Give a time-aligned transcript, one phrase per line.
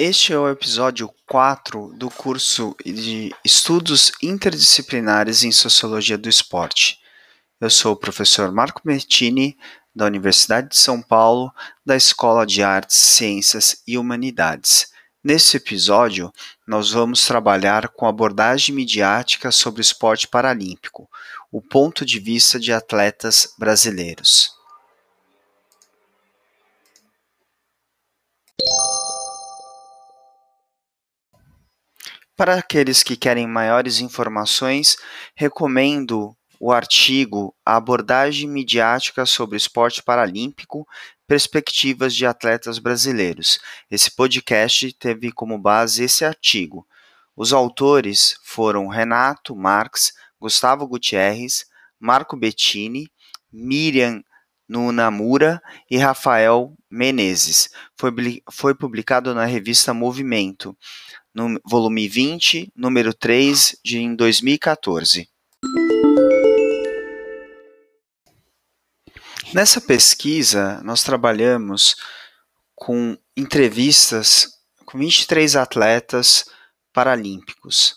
[0.00, 7.00] Este é o episódio 4 do curso de Estudos Interdisciplinares em Sociologia do Esporte.
[7.60, 9.58] Eu sou o professor Marco Bertini,
[9.92, 11.52] da Universidade de São Paulo,
[11.84, 14.86] da Escola de Artes, Ciências e Humanidades.
[15.24, 16.32] Nesse episódio,
[16.64, 21.10] nós vamos trabalhar com abordagem midiática sobre o esporte paralímpico,
[21.50, 24.57] o ponto de vista de atletas brasileiros.
[32.38, 34.96] Para aqueles que querem maiores informações,
[35.34, 40.86] recomendo o artigo A abordagem midiática sobre esporte paralímpico,
[41.26, 43.58] perspectivas de atletas brasileiros.
[43.90, 46.86] Esse podcast teve como base esse artigo.
[47.36, 51.66] Os autores foram Renato Marques, Gustavo Gutierrez,
[51.98, 53.10] Marco Bettini,
[53.52, 54.22] Miriam
[54.68, 57.70] Nunamura e Rafael Menezes.
[57.96, 58.12] Foi,
[58.50, 60.76] foi publicado na revista Movimento
[61.34, 65.28] no volume 20, número 3, de em 2014.
[69.54, 71.96] Nessa pesquisa, nós trabalhamos
[72.74, 76.46] com entrevistas com 23 atletas
[76.92, 77.96] paralímpicos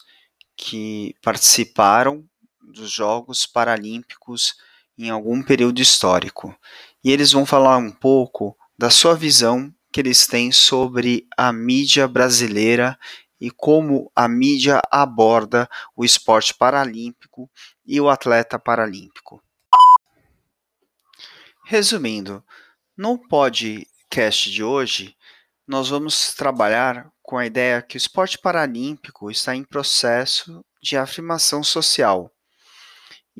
[0.57, 2.25] que participaram
[2.61, 4.55] dos Jogos Paralímpicos
[5.01, 6.55] em algum período histórico.
[7.03, 12.07] E eles vão falar um pouco da sua visão que eles têm sobre a mídia
[12.07, 12.97] brasileira
[13.39, 17.49] e como a mídia aborda o esporte paralímpico
[17.83, 19.41] e o atleta paralímpico.
[21.65, 22.43] Resumindo,
[22.95, 25.15] no podcast de hoje,
[25.67, 31.63] nós vamos trabalhar com a ideia que o esporte paralímpico está em processo de afirmação
[31.63, 32.31] social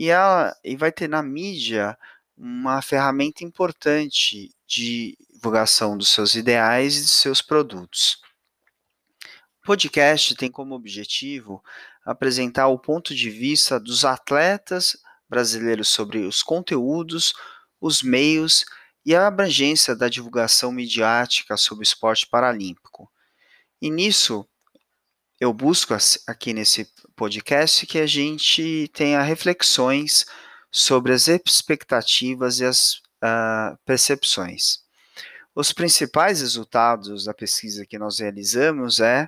[0.02, 1.95] e, a, e vai ter na mídia
[2.36, 8.20] uma ferramenta importante de divulgação dos seus ideais e de seus produtos.
[9.61, 11.64] O podcast tem como objetivo
[12.03, 14.98] apresentar o ponto de vista dos atletas
[15.30, 17.36] brasileiros sobre os conteúdos,
[17.80, 18.65] os meios
[19.05, 23.08] e a abrangência da divulgação midiática sobre o esporte paralímpico.
[23.80, 24.49] E nisso,
[25.41, 25.95] eu busco
[26.27, 30.23] aqui nesse podcast que a gente tenha reflexões
[30.71, 34.81] sobre as expectativas e as uh, percepções.
[35.55, 39.27] Os principais resultados da pesquisa que nós realizamos é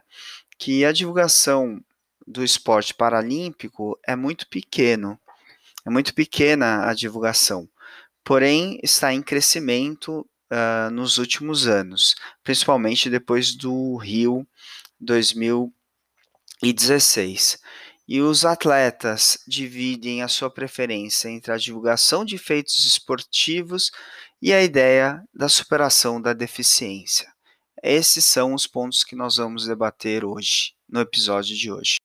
[0.59, 1.83] que a divulgação
[2.27, 5.19] do esporte paralímpico é muito pequeno,
[5.83, 7.67] é muito pequena a divulgação,
[8.23, 10.19] porém está em crescimento
[10.51, 12.13] uh, nos últimos anos,
[12.43, 14.47] principalmente depois do Rio
[14.99, 15.82] 2016.
[18.07, 23.91] E os atletas dividem a sua preferência entre a divulgação de feitos esportivos
[24.41, 27.29] e a ideia da superação da deficiência.
[27.83, 31.97] Esses são os pontos que nós vamos debater hoje, no episódio de hoje.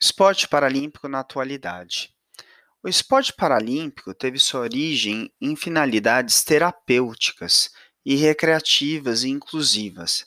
[0.00, 2.14] Esporte paralímpico na atualidade.
[2.82, 7.70] O esporte paralímpico teve sua origem em finalidades terapêuticas
[8.04, 10.26] e recreativas e inclusivas.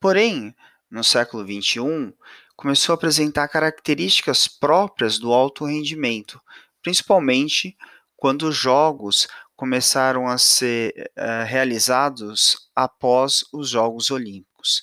[0.00, 0.54] Porém,
[0.90, 2.14] no século XXI,
[2.56, 6.40] começou a apresentar características próprias do alto rendimento,
[6.82, 7.76] principalmente
[8.16, 14.82] quando os jogos começaram a ser uh, realizados após os Jogos Olímpicos.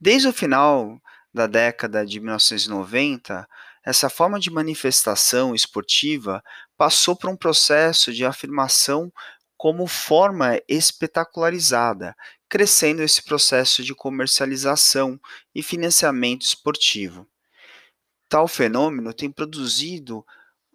[0.00, 1.00] Desde o final
[1.32, 3.46] da década de 1990,
[3.84, 6.42] essa forma de manifestação esportiva
[6.76, 9.12] passou por um processo de afirmação
[9.64, 12.14] como forma espetacularizada,
[12.50, 15.18] crescendo esse processo de comercialização
[15.54, 17.26] e financiamento esportivo.
[18.28, 20.22] Tal fenômeno tem produzido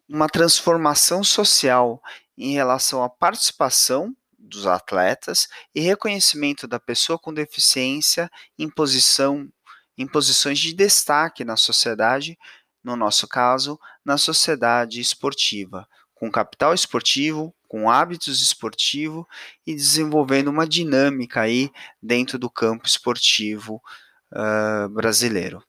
[0.07, 2.01] uma transformação social
[2.35, 8.27] em relação à participação dos atletas e reconhecimento da pessoa com deficiência
[8.57, 9.47] em, posição,
[9.95, 12.35] em posições de destaque na sociedade,
[12.83, 19.25] no nosso caso, na sociedade esportiva, com capital esportivo, com hábitos esportivos
[19.65, 21.71] e desenvolvendo uma dinâmica aí
[22.01, 23.79] dentro do campo esportivo
[24.33, 25.63] uh, brasileiro.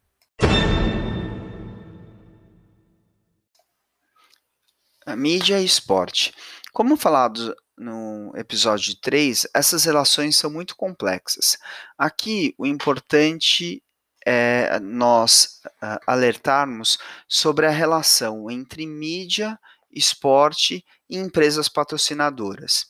[5.04, 6.32] A mídia e esporte.
[6.72, 11.58] Como falado no episódio 3, essas relações são muito complexas.
[11.98, 13.82] Aqui, o importante
[14.24, 16.98] é nós uh, alertarmos
[17.28, 19.58] sobre a relação entre mídia
[19.90, 22.86] esporte e empresas patrocinadoras.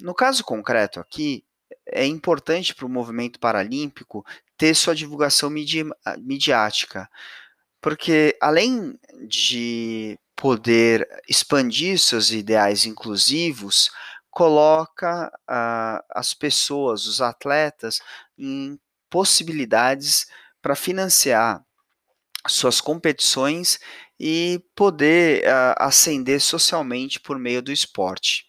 [0.00, 1.44] No caso concreto aqui,
[1.86, 4.24] é importante para o movimento paralímpico
[4.56, 5.84] ter sua divulgação midi
[6.18, 7.08] midiática,
[7.80, 8.98] porque além
[9.28, 13.90] de poder expandir seus ideais inclusivos,
[14.30, 18.00] coloca uh, as pessoas, os atletas,
[18.36, 18.78] em
[19.08, 20.26] possibilidades
[20.60, 21.62] para financiar
[22.46, 23.78] suas competições
[24.18, 28.46] e poder uh, ascender socialmente por meio do esporte.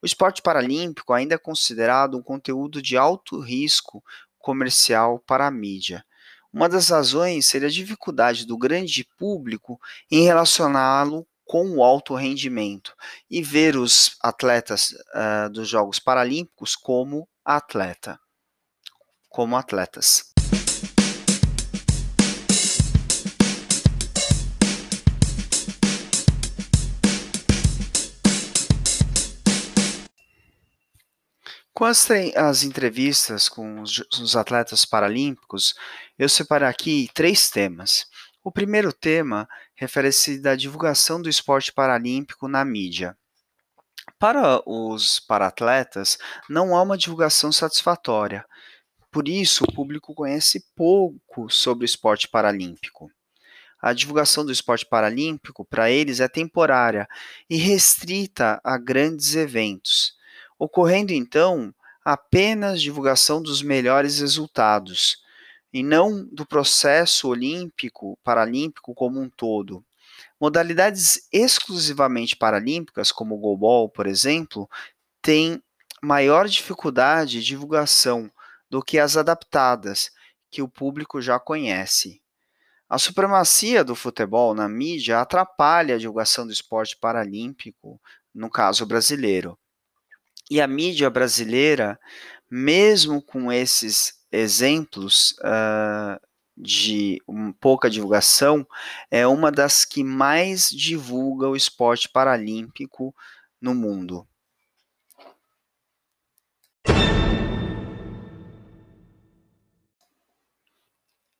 [0.00, 4.02] O esporte paralímpico ainda é considerado um conteúdo de alto risco
[4.38, 6.04] comercial para a mídia.
[6.52, 9.80] Uma das razões seria a dificuldade do grande público
[10.10, 12.94] em relacioná-lo com o alto rendimento
[13.28, 18.18] e ver os atletas uh, dos Jogos Paralímpicos como atleta,
[19.28, 20.33] como atletas.
[31.74, 35.74] Com as, as entrevistas com os, os, atletas paralímpicos,
[36.16, 38.06] eu separei aqui três temas.
[38.44, 43.18] O primeiro tema refere-se da divulgação do esporte paralímpico na mídia.
[44.20, 46.16] Para os paratletas,
[46.48, 48.46] não há uma divulgação satisfatória.
[49.10, 53.10] Por isso, o público conhece pouco sobre o esporte paralímpico.
[53.82, 57.08] A divulgação do esporte paralímpico para eles é temporária
[57.50, 60.14] e restrita a grandes eventos
[60.58, 61.74] ocorrendo então
[62.04, 65.18] apenas divulgação dos melhores resultados
[65.72, 69.84] e não do processo olímpico, paralímpico como um todo.
[70.40, 74.68] Modalidades exclusivamente paralímpicas, como o goalball, por exemplo,
[75.22, 75.60] têm
[76.02, 78.30] maior dificuldade de divulgação
[78.68, 80.10] do que as adaptadas,
[80.50, 82.22] que o público já conhece.
[82.88, 88.00] A supremacia do futebol na mídia atrapalha a divulgação do esporte paralímpico,
[88.32, 89.58] no caso brasileiro.
[90.50, 91.98] E a mídia brasileira,
[92.50, 96.20] mesmo com esses exemplos uh,
[96.56, 98.66] de um, pouca divulgação,
[99.10, 103.14] é uma das que mais divulga o esporte paralímpico
[103.60, 104.26] no mundo.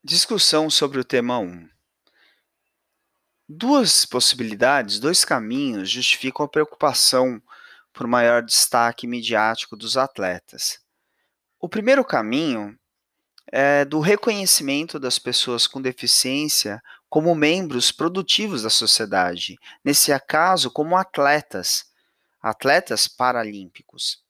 [0.03, 1.67] Discussão sobre o tema 1.
[3.49, 7.43] Duas possibilidades, dois caminhos justificam a preocupação
[7.94, 10.81] por maior destaque midiático dos atletas.
[11.61, 12.76] O primeiro caminho
[13.50, 20.96] é do reconhecimento das pessoas com deficiência como membros produtivos da sociedade, nesse caso, como
[20.96, 21.85] atletas,
[22.43, 24.25] atletas paralímpicos.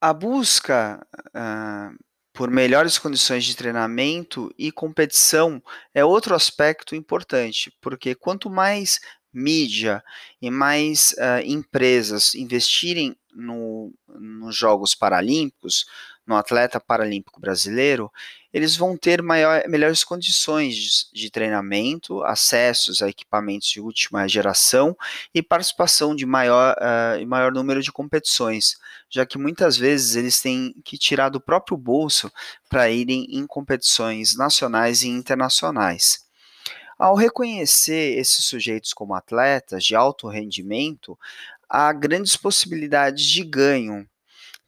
[0.00, 1.96] A busca uh,
[2.32, 5.62] por melhores condições de treinamento e competição
[5.94, 8.98] é outro aspecto importante, porque quanto mais
[9.32, 10.02] mídia
[10.40, 15.86] e mais uh, empresas investirem no, nos Jogos Paralímpicos,
[16.26, 18.10] no atleta paralímpico brasileiro,
[18.52, 24.96] eles vão ter maior, melhores condições de, de, treinamento, acessos a equipamentos de última geração
[25.34, 28.76] e participação de maior, uh, maior número de competições,
[29.10, 32.30] já que muitas vezes eles têm que tirar do próprio bolso
[32.68, 36.30] para irem em competições nacionais e internacionais.
[37.02, 41.18] Ao reconhecer esses sujeitos como atletas de alto rendimento,
[41.68, 44.08] há grandes possibilidades de ganho,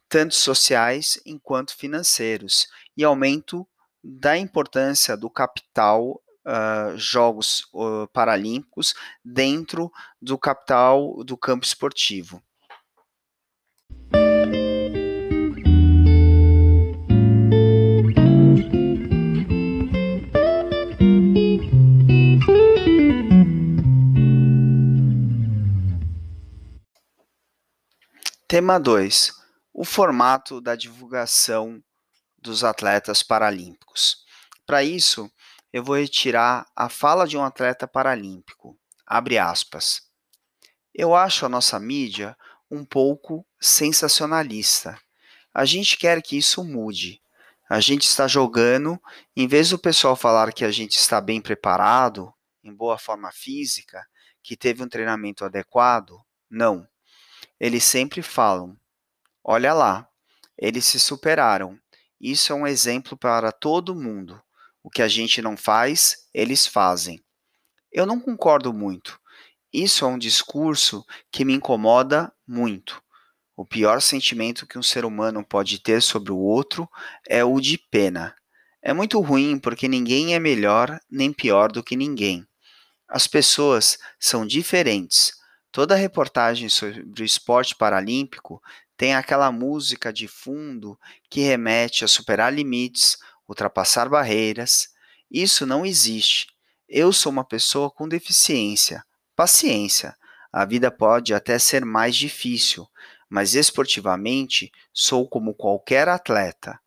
[0.09, 3.65] tanto sociais enquanto financeiros, e aumento
[4.03, 9.89] da importância do capital uh, Jogos uh, Paralímpicos dentro
[10.21, 12.43] do capital do campo esportivo.
[28.55, 29.33] Tema 2:
[29.73, 31.83] O formato da divulgação
[32.41, 34.23] dos atletas paralímpicos.
[34.65, 35.29] Para isso,
[35.73, 38.79] eu vou retirar a fala de um atleta paralímpico.
[39.05, 40.03] Abre aspas.
[40.93, 42.33] Eu acho a nossa mídia
[42.71, 44.97] um pouco sensacionalista.
[45.53, 47.21] A gente quer que isso mude.
[47.69, 48.97] A gente está jogando,
[49.35, 52.33] em vez do pessoal falar que a gente está bem preparado,
[52.63, 54.01] em boa forma física,
[54.41, 56.87] que teve um treinamento adequado, não.
[57.59, 58.77] Eles sempre falam:
[59.43, 60.07] olha lá,
[60.57, 61.79] eles se superaram.
[62.19, 64.41] Isso é um exemplo para todo mundo.
[64.83, 67.23] O que a gente não faz, eles fazem.
[67.91, 69.19] Eu não concordo muito.
[69.71, 73.01] Isso é um discurso que me incomoda muito.
[73.57, 76.89] O pior sentimento que um ser humano pode ter sobre o outro
[77.27, 78.35] é o de pena.
[78.81, 82.45] É muito ruim porque ninguém é melhor nem pior do que ninguém.
[83.07, 85.31] As pessoas são diferentes.
[85.75, 88.63] Toda reportagem sobre o esporte paralímpico
[88.95, 90.97] tem aquela música de fundo
[91.29, 94.87] que remete a superar limites, ultrapassar barreiras.
[95.29, 96.47] Isso não existe.
[96.87, 99.03] Eu sou uma pessoa com deficiência.
[99.35, 100.15] Paciência.
[100.49, 102.87] A vida pode até ser mais difícil,
[103.29, 106.79] mas esportivamente sou como qualquer atleta.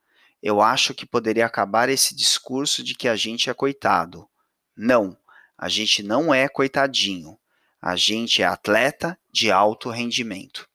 [0.42, 4.26] Eu acho que poderia acabar esse discurso de que a gente é coitado.
[4.74, 5.14] Não,
[5.58, 7.37] a gente não é coitadinho.
[7.80, 10.68] A gente é atleta de alto rendimento.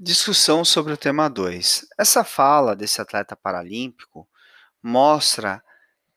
[0.00, 1.86] Discussão sobre o tema 2.
[1.98, 4.28] Essa fala desse atleta paralímpico
[4.82, 5.62] mostra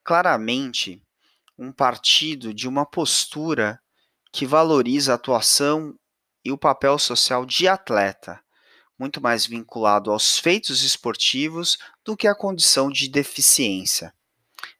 [0.03, 1.03] claramente
[1.57, 3.79] um partido de uma postura
[4.31, 5.93] que valoriza a atuação
[6.43, 8.43] e o papel social de atleta,
[8.97, 14.13] muito mais vinculado aos feitos esportivos do que à condição de deficiência.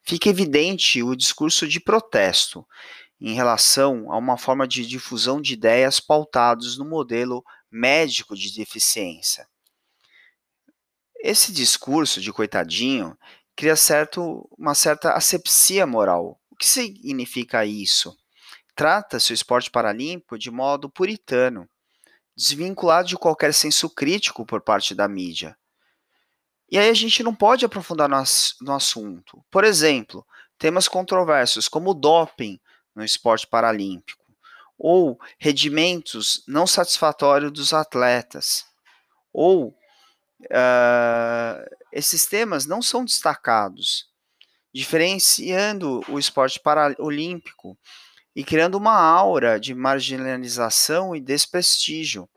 [0.02, 2.66] Fica evidente o discurso de protesto
[3.20, 9.48] em relação a uma forma de difusão de ideias pautados no modelo médico de deficiência.
[11.18, 13.16] Esse discurso de coitadinho
[13.56, 16.38] cria certo, uma certa asepsia moral.
[16.50, 18.16] O que significa isso?
[18.74, 21.68] Trata-se o esporte paralímpico de modo puritano,
[22.36, 25.56] desvinculado de qualquer senso crítico por parte da mídia.
[26.70, 28.22] E aí a gente não pode aprofundar no,
[28.60, 29.44] no assunto.
[29.50, 30.26] Por exemplo,
[30.58, 32.60] temas controversos como o doping
[32.94, 34.26] no esporte paralímpico
[34.78, 38.66] ou rendimentos não satisfatórios dos atletas,
[39.32, 39.68] ou
[40.42, 44.08] uh, esses temas não são destacados,
[44.72, 47.78] diferenciando o esporte paralímpico
[48.36, 52.28] e criando uma aura de marginalização e desprestígio.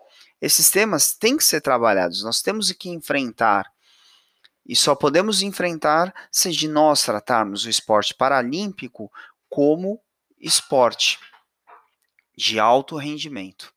[0.41, 3.69] Esses temas têm que ser trabalhados, nós temos que enfrentar.
[4.65, 9.11] E só podemos enfrentar se nós tratarmos o esporte paralímpico
[9.49, 9.99] como
[10.39, 11.19] esporte
[12.37, 13.73] de alto rendimento.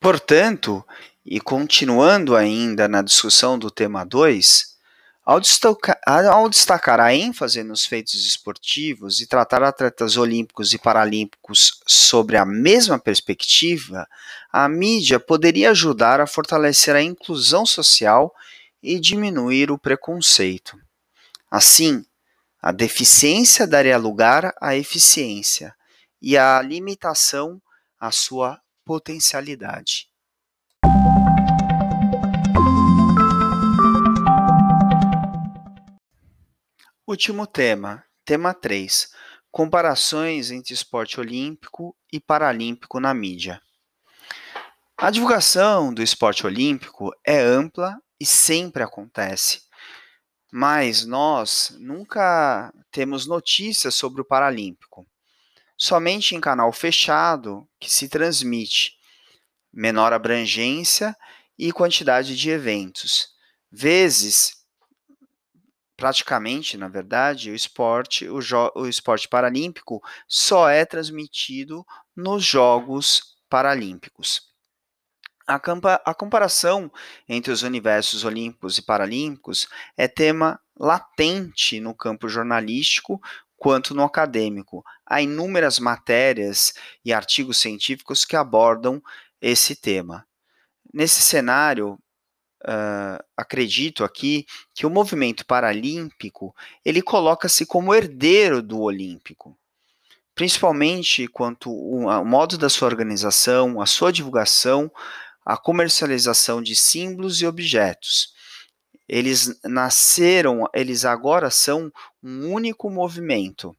[0.00, 0.82] Portanto,
[1.22, 4.71] e continuando ainda na discussão do tema 2,
[5.24, 11.80] ao destacar, ao destacar, a ênfase nos feitos esportivos e tratar atletas olímpicos e paralímpicos
[11.86, 14.08] sobre a mesma perspectiva,
[14.52, 18.34] a mídia poderia ajudar a fortalecer a inclusão social
[18.82, 20.76] e diminuir o preconceito.
[21.48, 22.04] Assim,
[22.60, 25.74] a deficiência daria lugar à eficiência
[26.20, 27.62] e a limitação
[27.98, 30.11] à sua potencialidade.
[37.06, 39.10] Último tema, tema 3:
[39.50, 43.60] comparações entre esporte olímpico e paralímpico na mídia.
[44.96, 49.62] A divulgação do esporte olímpico é ampla e sempre acontece
[50.54, 55.06] mas nós nunca temos notícias sobre o Paralímpico.
[55.78, 58.98] Somente em canal fechado que se transmite
[59.72, 61.16] menor abrangência
[61.58, 63.30] e quantidade de eventos.
[63.70, 64.61] Vezes,
[66.02, 68.40] praticamente, na verdade, o esporte, o,
[68.74, 74.50] o esporte paralímpico só é transmitido nos Jogos Paralímpicos.
[75.46, 75.60] A,
[76.04, 76.90] a comparação
[77.28, 83.22] entre os universos olímpicos e paralímpicos é tema latente no campo jornalístico
[83.56, 84.84] quanto no acadêmico.
[85.06, 89.00] Há inúmeras matérias e artigos científicos que abordam
[89.40, 90.26] esse tema.
[90.92, 91.96] Nesse cenário,
[92.66, 96.54] uh, acredito aqui que o movimento paralímpico
[96.84, 99.56] ele coloca-se como herdeiro do olímpico,
[100.34, 104.90] principalmente quanto o modo da sua organização, a sua divulgação,
[105.44, 108.32] a comercialização de símbolos e objetos.
[109.08, 111.92] Eles nasceram, eles agora são
[112.22, 113.76] um único movimento,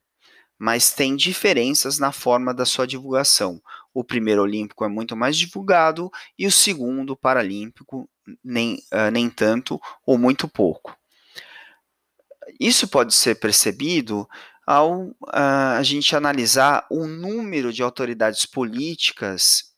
[0.60, 3.62] mas tem diferenças na forma da sua divulgação.
[3.94, 8.10] O primeiro olímpico é muito mais divulgado e o segundo paralímpico
[8.44, 10.96] nem, uh, nem tanto ou muito pouco.
[12.60, 14.28] Isso pode ser percebido
[14.66, 15.16] ao uh,
[15.78, 19.74] a gente analisar o número de autoridades políticas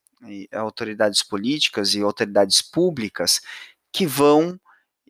[0.52, 3.42] autoridades políticas e autoridades públicas
[3.92, 4.60] que vão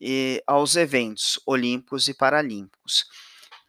[0.01, 3.05] eh, aos eventos olímpicos e paralímpicos.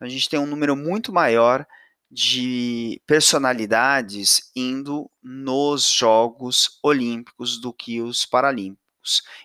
[0.01, 1.67] A gente tem um número muito maior
[2.11, 8.86] de personalidades indo nos Jogos Olímpicos do que os Paralímpicos.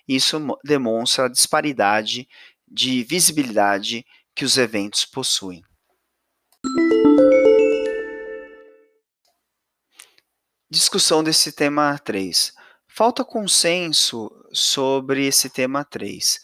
[0.07, 2.27] Isso demonstra a disparidade
[2.67, 5.63] de visibilidade que os eventos possuem.
[10.69, 12.53] Discussão desse tema 3.
[12.87, 16.39] Falta consenso sobre esse tema 3.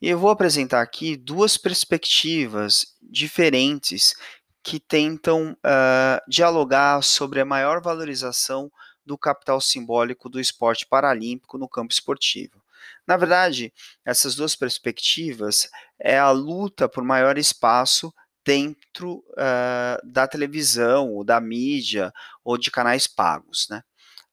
[0.00, 4.14] E eu vou apresentar aqui duas perspectivas diferentes
[4.62, 8.70] que tentam uh, dialogar sobre a maior valorização
[9.06, 12.60] do capital simbólico do esporte paralímpico no campo esportivo.
[13.06, 13.72] Na verdade,
[14.04, 18.12] essas duas perspectivas é a luta por maior espaço
[18.44, 22.12] dentro uh, da televisão, ou da mídia,
[22.44, 23.66] ou de canais pagos.
[23.70, 23.82] Né?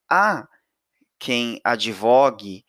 [0.09, 0.47] Há
[1.17, 2.65] quem advogue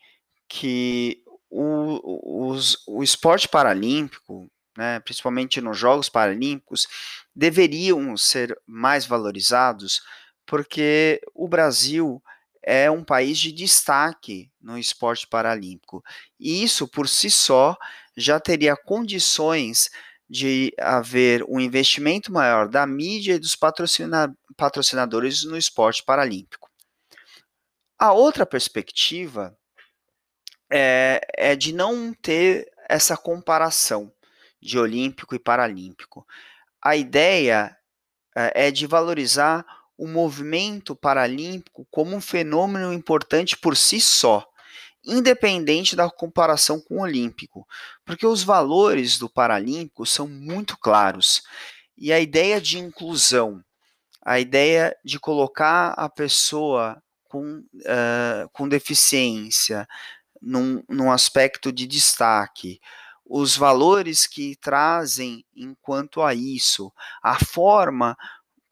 [0.48, 6.86] que o, os, o esporte paralímpico, né, principalmente nos Jogos Paralímpicos,
[7.34, 10.02] deveriam ser mais valorizados
[10.46, 12.22] porque o Brasil
[12.62, 16.02] é um país de destaque no esporte paralímpico.
[16.40, 17.76] E isso, por si só,
[18.16, 19.90] já teria condições
[20.28, 26.70] de haver um investimento maior da mídia e dos patrocina patrocinadores no esporte paralímpico.
[27.98, 29.56] A outra perspectiva
[30.70, 34.12] é, é de não ter essa comparação
[34.60, 36.26] de olímpico e paralímpico.
[36.82, 37.76] A ideia
[38.34, 39.64] é, é de valorizar
[39.96, 44.46] o movimento paralímpico como um fenômeno importante por si só,
[45.04, 47.66] independente da comparação com o olímpico,
[48.04, 51.42] porque os valores do paralímpico são muito claros.
[51.96, 53.62] E a ideia de inclusão,
[54.24, 59.86] a ideia de colocar a pessoa com, uh, com deficiência
[60.40, 62.80] num, num aspecto de destaque,
[63.24, 68.16] os valores que trazem enquanto a isso, a forma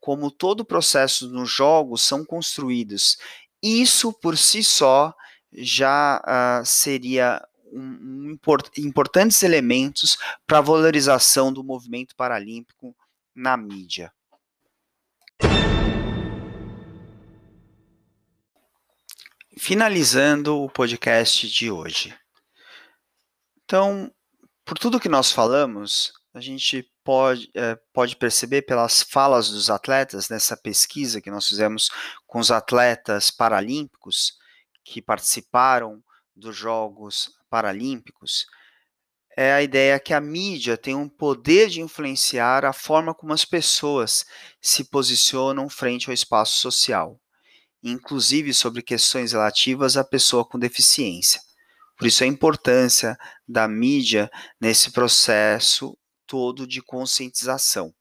[0.02, 3.18] como todo o processo nos jogos são construídos.
[3.62, 5.14] Isso por si só
[5.52, 7.40] já uh, seria
[7.73, 12.97] um, um import, importantes elementos para a valorização do movimento paralímpico
[13.32, 14.12] na mídia.
[19.56, 22.12] Finalizando o podcast de hoje.
[23.64, 24.12] Então,
[24.64, 30.28] por tudo que nós falamos, a gente pode, é, pode perceber pelas falas dos atletas
[30.28, 31.91] nessa pesquisa que nós fizemos
[32.26, 34.34] com os atletas paralímpicos
[34.84, 36.02] que participaram
[36.34, 38.47] dos Jogos Paralímpicos,
[39.36, 43.45] é a ideia que a mídia tem um poder de influenciar a forma como as
[43.45, 44.26] pessoas
[44.60, 47.19] se posicionam frente ao espaço social,
[47.82, 51.41] inclusive sobre questões relativas à pessoa com deficiência.
[51.97, 53.17] Por isso a importância
[53.49, 55.97] da mídia nesse processo
[56.32, 57.95] todo de conscientização.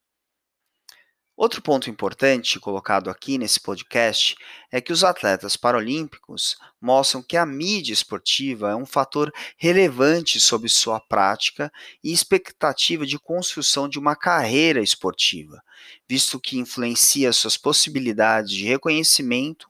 [1.36, 4.38] Outro ponto importante colocado aqui nesse podcast
[4.72, 10.70] é que os atletas paralímpicos mostram que a mídia esportiva é um fator relevante sobre
[10.70, 11.70] sua prática
[12.02, 15.62] e expectativa de construção de uma carreira esportiva,
[16.08, 19.70] visto que influencia suas possibilidades de reconhecimento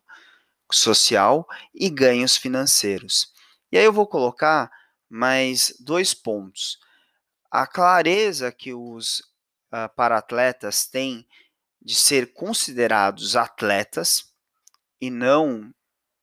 [0.72, 3.34] social e ganhos financeiros.
[3.72, 4.70] E aí eu vou colocar
[5.10, 6.78] mais dois pontos
[7.52, 9.20] a clareza que os
[9.72, 11.28] uh, paratletas têm
[11.82, 14.26] de ser considerados atletas
[15.02, 15.74] e não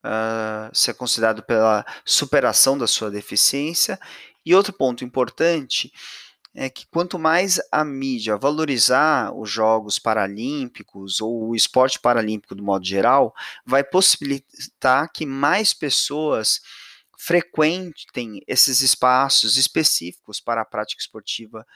[0.05, 3.99] uh, ser considerado pela superação da sua deficiência.
[4.47, 5.93] E outro ponto importante
[6.55, 12.63] é que quanto mais a mídia valorizar os Jogos Paralímpicos ou o esporte paralímpico do
[12.63, 13.35] modo geral,
[13.67, 16.61] vai possibilitar que mais pessoas
[17.19, 21.67] frequentem esses espaços específicos para a prática esportiva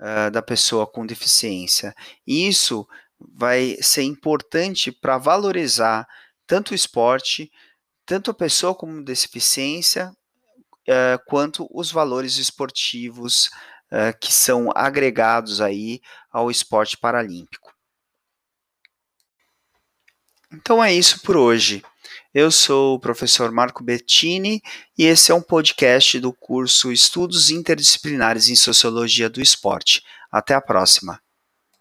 [0.00, 1.94] uh, da pessoa com deficiência.
[2.26, 2.86] E isso
[3.18, 6.06] vai ser importante para valorizar
[6.46, 7.50] tanto o esporte,
[8.04, 10.10] tanto a pessoa com deficiência,
[10.88, 13.46] uh, quanto os valores esportivos
[13.92, 17.67] uh, que são agregados aí ao esporte paralímpico.
[20.52, 21.82] Então é isso por hoje.
[22.32, 24.62] Eu sou o professor Marco Bettini
[24.96, 30.02] e esse é um podcast do curso Estudos Interdisciplinares em Sociologia do Esporte.
[30.30, 31.20] Até a próxima.